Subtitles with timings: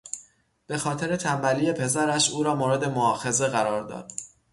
[0.67, 4.11] به خاطر تنبلی پسرش، او را مورد مواخذه قرار داد.